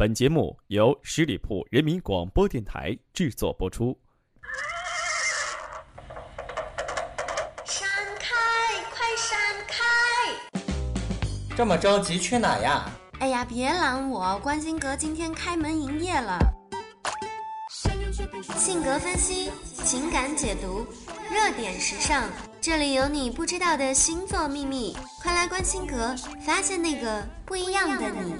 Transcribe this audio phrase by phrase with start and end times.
[0.00, 3.94] 本节目由十里铺人民广播电台制作播出。
[7.66, 7.86] 闪
[8.18, 8.34] 开，
[8.94, 9.76] 快闪开！
[11.54, 12.90] 这么着急去哪呀？
[13.18, 14.38] 哎呀，别拦我！
[14.38, 16.38] 关心阁今天开门营业了。
[18.56, 19.50] 性格分析，
[19.84, 20.86] 情感解读，
[21.30, 22.26] 热点时尚，
[22.58, 24.96] 这里有你不知道的星座秘密。
[25.22, 28.34] 快来关心阁，发现那个不一样的你。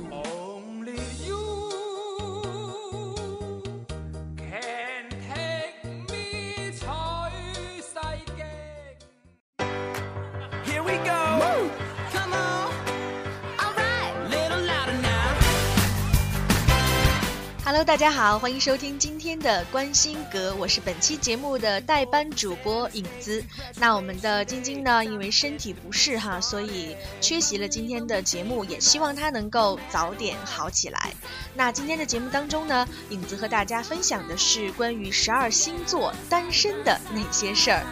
[17.84, 23.42] 大家好，欢迎收听今天的关心阁，我是本期节目的代班主播影子。
[23.76, 31.10] 那我们的晶晶呢，因为身体不适哈，所以缺席了今天的节目，也希望她能够早点好起来。
[31.54, 37.82] 那今天的节目当中呢，影子和大家分享的是关于十二星座单身的那些事儿。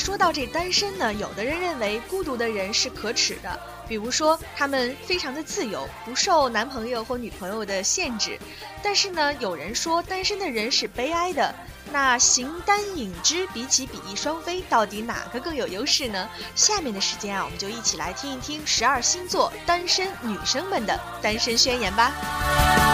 [0.00, 8.38] 说到这单身呢，有的人认为孤独的人是可耻的，比如说他们非常的自由，不受男朋友或女朋友的限制。
[8.82, 11.54] 但是呢，有人说单身的人是悲哀的。
[11.92, 16.30] 那形单影只比起比翼双飞，到底哪个更有优势呢？
[16.54, 22.89] 下面的时间啊，我们就一起来听一听十二星座单身女生们的单身宣言吧。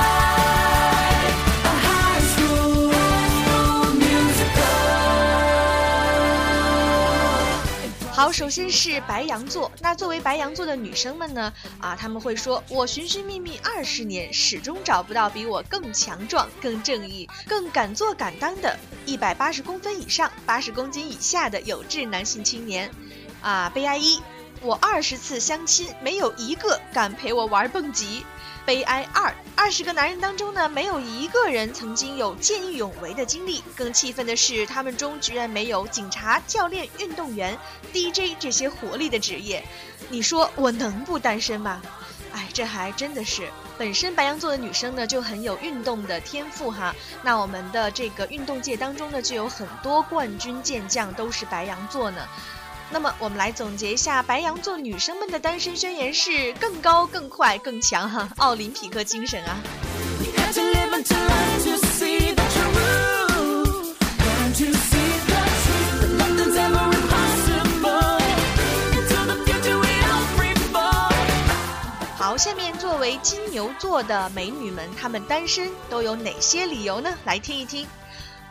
[8.16, 9.70] 好，首先是白羊座。
[9.78, 11.52] 那作为白羊座的女生们呢？
[11.78, 22.90] 啊，他们会说：“我寻寻觅觅二十年，始终找不到比我更强壮、更正义、更敢做敢当的一百八十公分以上、八十公斤以下的有志男性青年。”
[23.42, 24.18] 啊，悲哀一，
[24.62, 28.24] 我二十次相亲，没有一个敢陪我玩蹦极。
[28.66, 33.62] 悲哀二，二十个男人当中呢，没有一个人曾经有见义勇为的经历。
[33.76, 37.56] 更气愤的是，他们中居然没有警察、教练、运动员、
[37.92, 39.64] DJ 这些活力的职业。
[40.08, 41.80] 你说我能不单身吗？
[42.32, 43.48] 哎，这还真的是。
[43.78, 46.92] 本身白羊座的女生呢，就很有运动的天赋哈。
[47.22, 52.26] 那我们的这个运动界当中呢，就有很多冠军健将都是白羊座呢。
[52.88, 59.58] 那么我们来总结一下，白羊座女生们的单身宣言是更高、更快、更强哈，奥林匹克精神啊！
[72.16, 77.12] 好，下面作为金牛座的美女们，她们单身都有哪些理由呢？
[77.24, 77.86] 来听一听。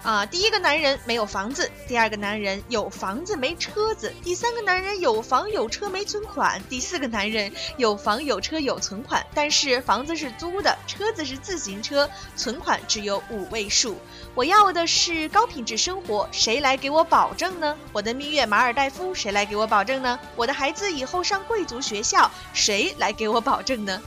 [0.06, 13.98] 啊，第一个男人没有房子，第二个男人有房子没车子，第三个男人有房有车没存款，第四个男人有房有车有存款，但是房子是租的，车子是自行车，存款只有五位数。
[14.36, 17.76] 我要的是高品质生活，谁来给我保证呢？
[17.92, 20.20] 我的蜜月马尔代夫，谁来给我保证呢？
[20.36, 24.00] 我的孩子以后上贵族学校，谁来给我保证呢？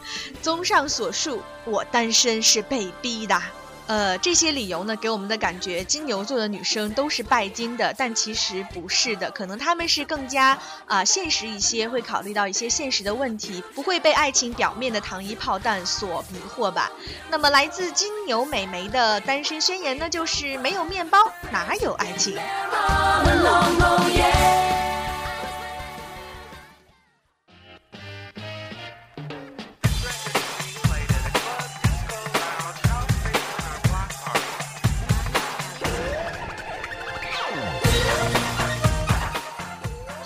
[0.43, 3.43] 综上所述，我单身是被逼的。
[3.89, 16.93] 呃，这些理由呢，给我们的感觉，金牛座的女生都是拜金的，但其实不是的，可能他们是更加啊现实一些，会考虑到一些现实的问题，不会被爱情表面的糖衣炮弹所迷惑吧。
[17.31, 21.19] 那么，来自金牛美眉的单身宣言呢，就是没有面包
[21.51, 22.37] 哪有爱情。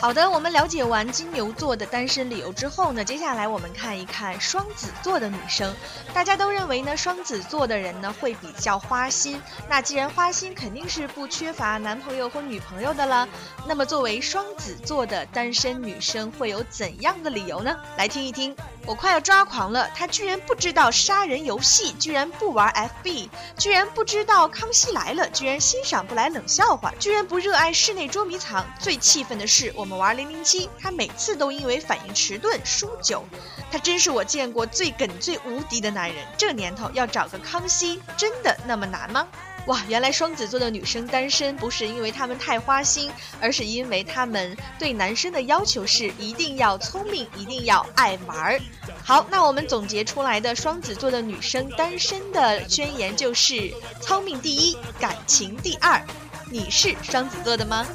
[0.02, 5.72] 好的，我们了解完金牛座的单身理由之后呢，接下来我们看一看双子座的女生。
[6.12, 9.40] 大家都认为呢，双子座的人呢会比较花心。
[9.68, 13.28] 那既然花心，肯定是不缺乏男朋友或女朋友的了。
[13.64, 17.78] 那么作为双子座的单身女生，会有怎样的理由呢？
[17.96, 18.56] 来听一听。
[18.84, 22.68] 我快要抓狂了，他居然不知道杀人游戏，居然不玩
[23.04, 28.66] FB，居然不知道康熙来了，居然欣赏不来冷笑话，居然不热爱室内捉迷藏。
[28.80, 33.24] 最气愤的是，我们玩零零七，他每次都因为反应迟钝输九。
[33.70, 36.24] 他真是我见过最耿最无敌的男人。
[36.36, 39.26] 这年头要找个康熙，真的那么难吗？
[39.66, 48.60] 哇，原来双子座的女生单身不是因为她们太花心，而是因为她们对男生的要求是一定要聪明，一定要爱玩儿。
[49.04, 56.02] 好，那我们总结出来的双子座的女生单身的宣言就是：聪明第一，感情第二。
[56.50, 57.86] 你是双子座的吗？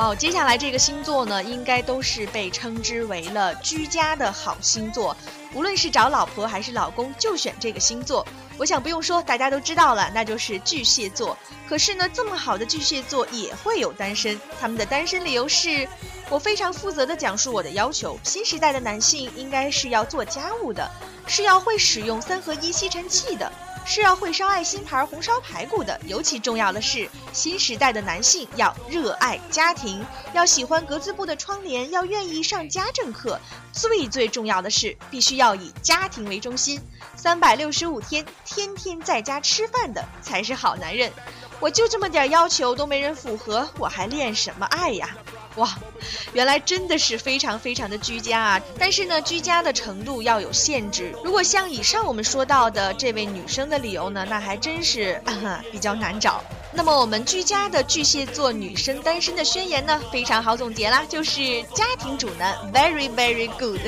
[0.00, 5.14] 好，接下来这个星座呢，应该都是被称之为了居家的好星座。
[5.52, 8.26] 无论是找老婆还是老公，就选这个星座。
[8.56, 11.36] 我想不用说，大家都知道了，那就是巨蟹座。
[11.68, 15.86] 可是呢，这么好的巨蟹座也会有单身，他们的单身理由是：
[16.30, 18.18] 我非常负责的讲述我的要求。
[18.22, 20.90] 新时代的男性应该是要做家务的，
[21.26, 23.52] 是要会使用三合一吸尘器的。
[23.84, 33.40] 是要会烧爱心牌红烧排骨的，尤其重要的是，新时代的男性要热爱家庭，要喜欢格子布的窗帘，要愿意上家政课。
[33.72, 36.80] 最最重要的是，必须要以家庭为中心，
[37.16, 41.12] 三百六十五天天天在家吃饭的才是好男人。
[41.58, 45.10] 我就这么点要求都没人符合，我还恋什么爱呀？
[45.56, 45.68] 哇，
[46.32, 48.60] 原来真的是非常非常的居家啊！
[48.78, 51.12] 但是呢，居家的程度要有限制。
[51.24, 55.20] 如果像以上我们说到的这位女生的理由呢，那还真是
[55.72, 56.42] 比较难找。
[56.72, 63.80] 那么我们居家的巨蟹座女生单身的宣言呢，非常好总结啦，就是家庭主男，very very good。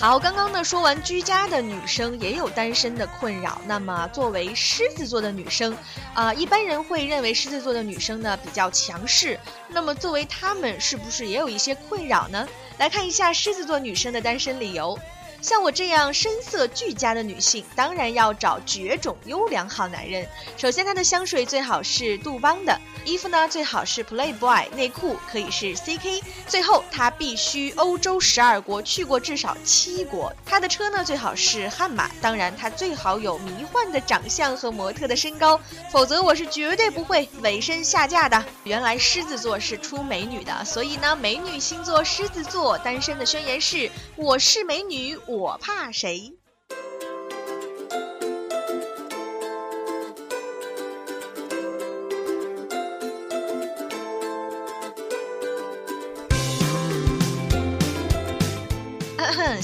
[0.00, 3.60] 好，刚刚说完居家的女生也有单身的困扰。
[3.66, 5.76] 那么作为狮子座的女生，
[6.14, 9.38] 啊，一般人会认为狮子座的女生呢比较强势。
[9.68, 12.48] 那么作为她们，是不是也有一些困扰呢？
[12.78, 14.98] 来看一下狮子座女生的单身理由。
[15.40, 20.28] 像我这样深色俱佳的女性，当然要找绝种优良好男人。
[20.56, 26.22] 首先，她的香水最好是杜邦的，衣服呢最好是 Playboy，内裤可以是 CK。
[26.46, 30.30] 最后，她必须欧洲十二国去过至少七国。
[30.44, 35.58] 她的车呢最好是悍马，当然她最好有迷幻的长相和模特的身高，
[35.90, 38.44] 否则我是绝对不会委身下嫁的。
[38.64, 45.18] 原来狮子座是出美女的，所以呢，美女星座狮子座单身的宣言是：我是美女。
[45.30, 46.39] 我怕谁？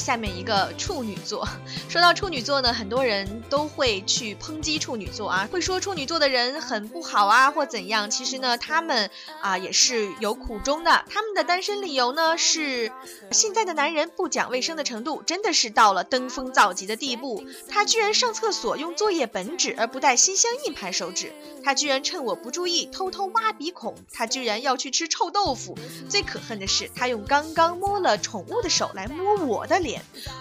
[0.07, 1.49] 下面一个处女座，
[1.91, 8.09] 说到处女座呢，很多人都会去抨击处女座啊，会说处女座的人很不好啊，或怎样。
[8.09, 9.11] 其实呢，他们
[9.41, 11.05] 啊也是有苦衷的。
[11.11, 12.93] 他们的单身理由呢是，
[13.33, 17.45] 现在的男人不讲卫生的程度真的是到了登峰造极的地步。
[17.69, 21.33] 他居然上厕所用作业本纸而不带心相印拍手指，
[21.65, 25.77] 他居然趁我不注意偷偷挖鼻孔，他居然要去吃臭豆腐。
[26.09, 29.81] 最可恨的是，他用刚刚摸了宠物的手来摸我的。
[29.87, 29.96] 脸，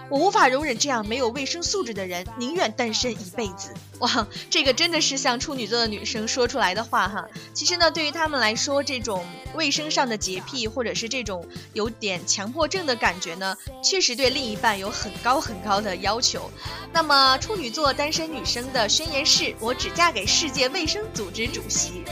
[0.09, 3.73] 我无法容忍这样没有卫生素质的人，宁愿单身一辈子。
[3.99, 7.25] 哇，这个真的是像处女座的女生说出来的话哈。
[7.53, 9.25] 其实呢，对于他们来说，这种
[9.55, 16.51] 卫生上的洁癖，或者是这种有点强迫症的感觉呢，确实对另一半有很高很高的要求。
[16.91, 22.03] 那么，处女座单身女生的宣言是：我只嫁给世界卫生组织主席。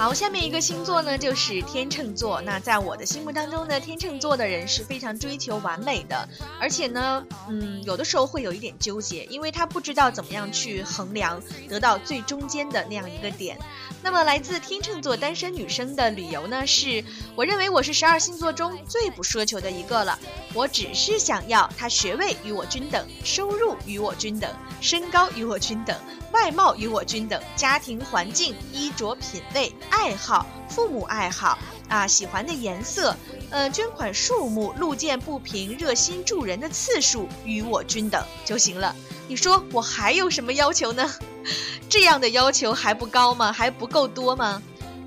[0.00, 2.40] 好，下面一个星座呢，就是天秤座。
[2.40, 6.26] 那在我的心目当中呢，天秤座的人是非常追求完美的，
[6.58, 13.58] 而且呢，嗯，有的时候会有一点纠结，因为他不知道怎么样去衡量，得到最中间的那样一个点。
[14.02, 17.04] 那么，来自天秤座单身女生的理由呢，是
[17.36, 20.18] 我认为我是十二星座中最不奢求的一个了。
[20.54, 25.94] 我只是想要他学位与我均等，收入与我均等，身高与我均等，
[26.32, 33.14] 外貌与我均等，家庭环境、衣着品味、爱好、父母爱好啊，喜欢的颜色，
[33.50, 38.94] 呃，捐款数目、路见不平热心助人的次数与我均等就行了。
[39.28, 41.08] 你说我还有什么要求呢？
[41.88, 43.52] 这样的要求还不高吗？
[43.52, 44.62] 还不够多吗？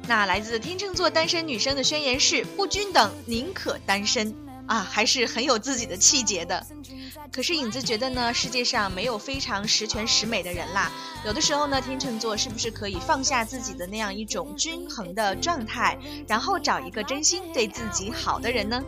[0.06, 4.36] 那来自天秤座单身女生的宣言是：不均等，宁可单身
[4.68, 6.66] 啊，还是很有自己的气节的。
[7.34, 10.92] 可是影子觉得呢，世界上没有非常十全十美的人啦。
[11.26, 15.98] 有的时候呢，天秤座是不是可以放下自己的那样一种均衡的状态，
[16.28, 18.84] 然后找一个真心对自己好的人呢？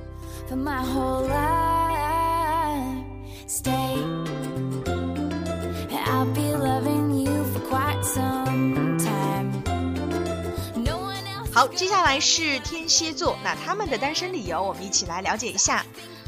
[11.52, 15.84] 好，接下来是天蝎座，那他们的单身理由，我们一起来了解一下。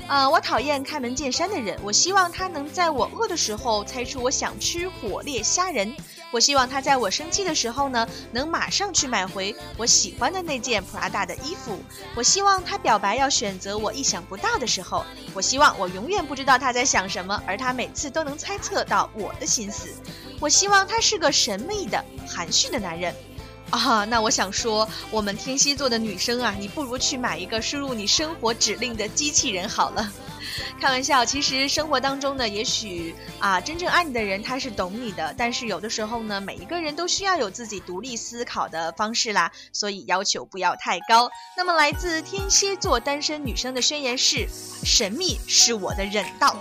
[0.07, 5.93] 啊，我讨厌开门见山的人，我希望他能在我饿的时候猜出我想吃火烈虾仁。
[6.31, 11.77] 我希望他在我生气的时候呢，能马上去买回我喜欢的那件普拉达的衣服。
[12.15, 15.05] 我希望他表白要选择我意想不到的时候。
[15.33, 19.89] 我希望我永远不知道他在想什么，而他每次都能猜测到我的心思。
[20.39, 23.13] 我希望他是个神秘的、含蓄的男人。
[23.69, 30.11] 啊，那我想说，我们天蝎座的女生啊，你不如去买一个输入你生活指令的机器人好了。
[30.79, 41.29] 开玩笑，其实生活当中呢，也许啊，真正爱你的人他是懂你的，但是有的时候呢，每一个人都需要有自己独立思考的方式啦，所以要求不要太高。
[41.55, 44.47] 那么来自天蝎座单身女生的宣言是：
[44.83, 46.55] 神秘是我的忍道。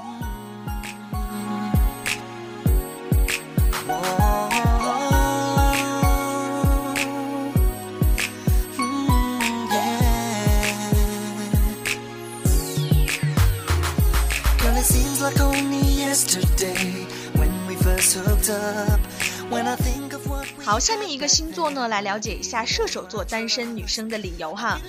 [20.64, 24.80] 好，下面一个星座呢，来了解一下射手座单身女生的理由哈。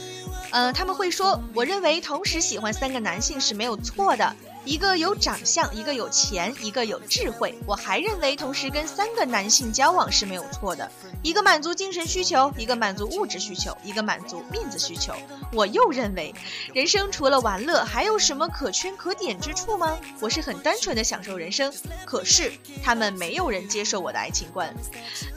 [0.51, 4.35] 呃，他们会说，我认为同时喜欢三个男性是没有错的。
[4.65, 7.57] 一个有长相，一个有钱，一个有智慧。
[7.65, 10.91] 我还认为，同时跟三个男性交往是没有错的。
[11.23, 15.13] 一个满足精神需求，一个满足物质需求，一个满足面子需求。
[15.53, 16.35] 我又认为，
[16.73, 19.97] 人生除了玩乐，还有什么可圈可点之处吗？
[20.19, 21.73] 我是很单纯的享受人生。
[22.05, 22.51] 可是，
[22.83, 24.75] 他们没有人接受我的爱情观。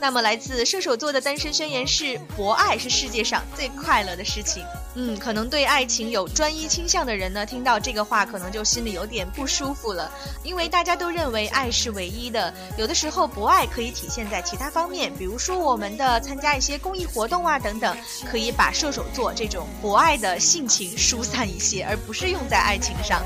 [0.00, 4.64] 那么，来自射手座的单身宣言是：博爱是世界上最快乐的事情。
[4.94, 10.10] 嗯，可能对爱情有专一倾向的人呢，听到这个话，可能就心里有点不舒服了，
[10.42, 12.52] 因为大家都认为爱是唯一的。
[12.76, 17.96] 有的时候，博爱可以体现在其他方面，比如说我们的参加一些公益活动啊等等，
[18.30, 23.22] 可以把射手座这种博爱的性情疏散一些，而不是用在爱情上。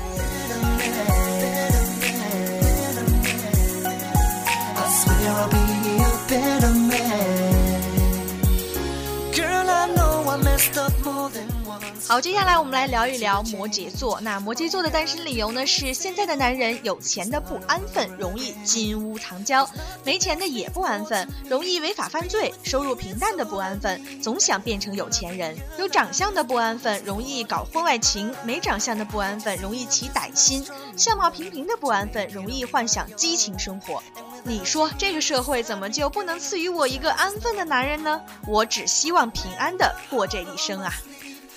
[12.07, 14.21] 好，接下来我们来聊一聊摩羯座。
[14.21, 15.65] 那摩羯座的单身理由呢？
[15.65, 19.67] 是现在的男人有钱的不安分，容易金屋藏娇；
[20.03, 30.63] 没钱的也不安分，容易违法犯罪；收入平淡的不安分，总想变成有钱人；有长相的不安分，容易搞婚外情；没长相的不安分，容易起歹心；
[30.95, 34.03] 相貌平平的不安分，容易幻想激情生活。
[34.43, 38.21] 你说这个社会怎么就不能赐予我一个安分的男人呢？
[38.45, 40.93] 我只希望平安的过这一生啊。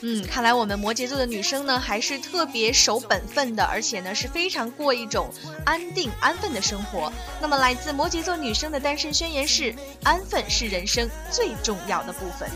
[0.00, 5.28] 嗯，看来我们摩羯座的女生呢，还是特别守本分的，而且呢是非常过一种
[5.64, 7.12] 安定安分的生活。
[7.40, 9.74] 那么，来自摩羯座女生的单身宣言是：
[10.04, 12.48] 安分是人生最重要的部分。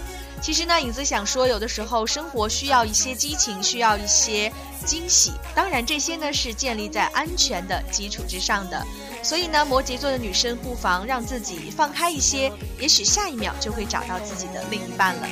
[0.42, 4.52] 其实呢，影子想说，有的时候生活需要一些激情，需要一些
[4.84, 8.84] 惊喜，当然这些呢是建立在安全的基础之上的。
[9.22, 15.28] 所以呢，摩羯座的女生不妨让自己放开一些，也许下一秒就会找到自己的另一半了。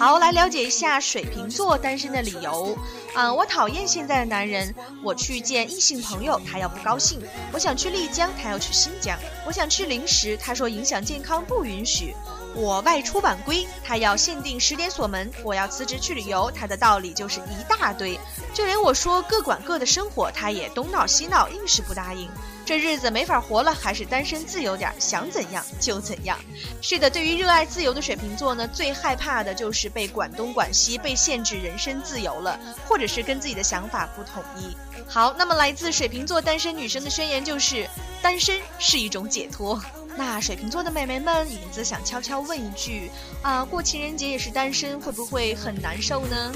[0.00, 2.74] 好，来了解一下水瓶座单身的理由。
[3.12, 4.74] 啊，我讨厌现在的男人。
[5.02, 7.20] 我去见异性朋友，他要不高兴；
[7.52, 9.14] 我想去丽江，他要去新疆；
[9.46, 12.14] 我想吃零食，他说影响健康，不允许。
[12.54, 18.18] 我外出晚归，他要限定十点锁门；我要辞职去旅游，他的道理就是一大堆。
[18.54, 22.26] 就连我说各管各的生活，他也东闹西闹，硬是不答应。
[22.70, 26.38] 这日子没法活了，还是单身自由点，想怎样就怎样。
[26.80, 34.76] 是的，对于热爱自由的水瓶座呢，最害怕的就是被管东管西，被限制人身自由了，或者是跟自己的想法不统一。
[35.08, 37.88] 好，那么来自水瓶座单身女生的宣言就是：
[38.22, 39.82] 单身是一种解脱。
[40.16, 43.10] 那水瓶座的美眉们，影子想悄悄问一句
[43.42, 46.52] 啊，过情人节也是单身，会不会很难受呢？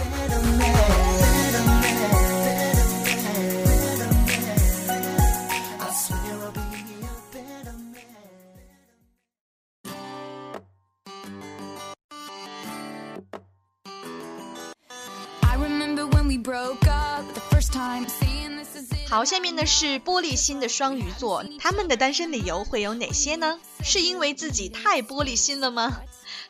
[19.08, 23.58] 好，下面呢是玻璃心的双鱼座，他们的单身理由会有哪些呢？
[23.82, 26.00] 是因为自己太玻璃心了吗？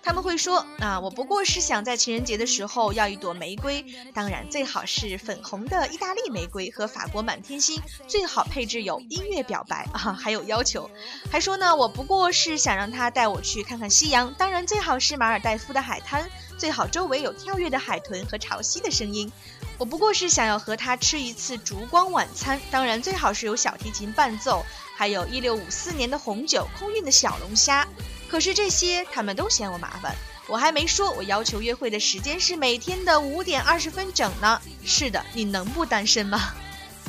[0.04, 3.82] 他们会说啊，我不过是想在情人节的时候要一朵玫瑰，
[4.12, 10.90] 当然最好是粉红的意大利玫瑰和法国满天星，最好配置有音乐表白啊，还有要求，
[11.32, 19.32] 还说呢，我不过是想让他带我去看看夕阳，当然最好是马尔代夫的海滩，最好周围有跳跃的海豚和潮汐的声音。
[19.78, 24.62] 我不过是想要和他吃一次烛光晚餐，当然最好是有小提琴伴奏，
[24.94, 27.88] 还有一六五四年的红酒、空运的小龙虾。
[28.28, 30.14] 可是这些他们都嫌我麻烦，
[30.48, 34.60] 我还没说，我要求约会的时间是每天的五点二十分整呢。
[34.84, 36.54] 是的，你能不单身吗？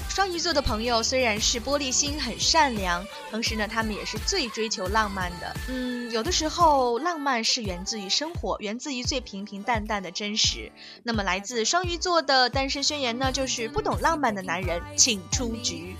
[0.07, 5.53] 双鱼座的朋友虽然是玻璃心、很善良，同时呢，他们也是最追求浪漫的。
[5.67, 10.71] 嗯，有的时候浪漫是源自于生活，源自于最平平淡淡的真实。
[11.03, 15.97] 那么，来自双鱼座的单身宣言呢，就是不懂浪漫的男人，请出局。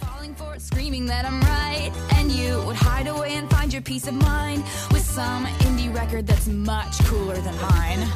[3.86, 8.08] Piece of mind with some indie record that's much cooler than mine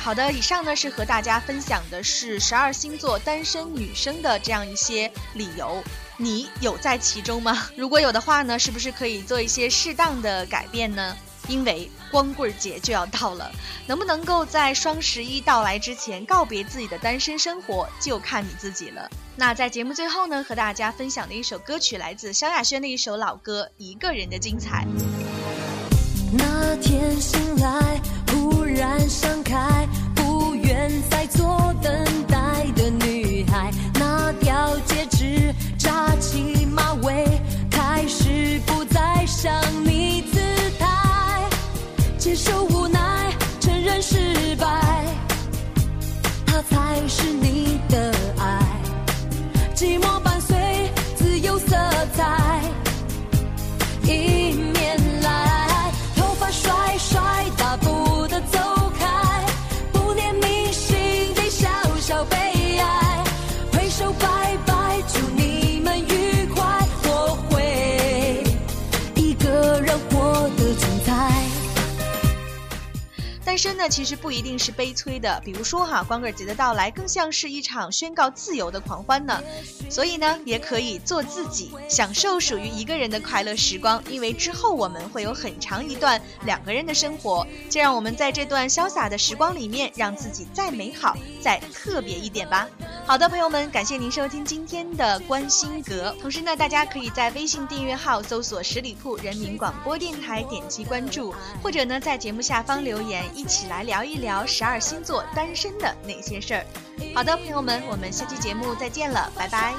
[0.00, 5.84] 好的，以上呢是和大家分享的是十二星座单身女生的这样一些理由，
[6.16, 7.68] 你有在其中吗？
[7.76, 11.14] 如果有的话呢，是不是可以做一些适当的改变呢？
[11.48, 13.50] 因为光棍节就要到了，
[13.86, 19.10] 能不能够在双十一到来之前告别自己的单身生活，就看你自己了。
[19.34, 24.84] 那在节目最后呢，和大家分享的一首歌曲来自萧亚轩的一首老歌《一个人的精彩》。
[26.32, 29.88] 那天醒来，忽然想开。
[30.14, 31.57] 不愿再做
[46.62, 48.58] 才是你的爱，
[49.74, 50.07] 寂寞
[73.78, 75.40] 那，其实不一定是悲催的。
[75.44, 79.40] 比如说哈，光棍节的到来更像是一场宣告自由的狂欢呢。
[79.88, 84.02] 所以呢，也可以做自己，享受属于一个人的快乐时光。
[84.10, 92.68] 因为之后我们会有很长一段两个人的生活，就让我们在这段潇洒的时光里面，让自己再美好、再特别一点吧。
[93.08, 96.14] 好的，朋友们，感谢您收听今天的观星阁。
[96.20, 103.44] 同时呢，大家可以在微信订阅号搜索十里铺人民广播电台，点击关注，或者呢，在节目下方留言一。
[103.48, 106.66] 起来聊一聊十二星座单身的那些事儿。
[107.14, 109.72] 好的，朋友们，我们下期节目再见了，拜拜。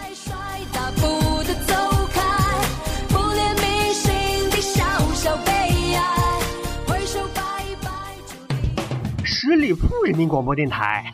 [9.24, 11.14] 十里铺人民广播电台。